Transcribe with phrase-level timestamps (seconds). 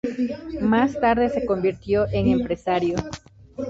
[0.61, 2.95] Más tarde se convirtió en empresario.